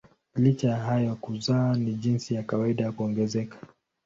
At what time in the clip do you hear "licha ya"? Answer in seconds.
0.35-0.77